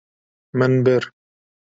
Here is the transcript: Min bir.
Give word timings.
Min 0.57 0.85
bir. 0.85 1.11